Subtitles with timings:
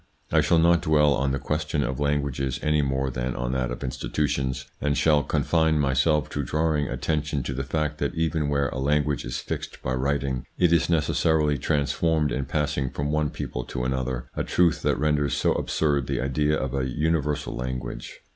[0.31, 3.83] I shall not dwell on the question of languages any more than on that of
[3.83, 8.79] institutions, and shall confine myself to drawing attention to the fact that even where a
[8.79, 13.83] language is fixed by writing, it is necessarily transformed in passing from one people to
[13.85, 18.21] another, a truth that renders so absurd the idea of an universal language.